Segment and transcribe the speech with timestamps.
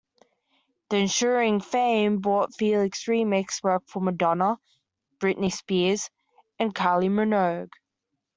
[0.89, 4.57] The ensuing fame brought Felix remix work for Madonna,
[5.19, 6.09] Britney Spears
[6.57, 7.69] and Kylie Minogue.